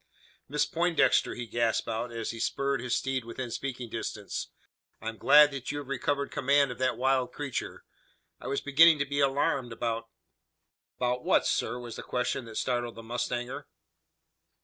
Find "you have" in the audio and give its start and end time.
5.71-5.87